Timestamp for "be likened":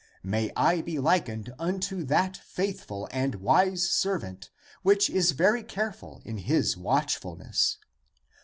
0.81-1.53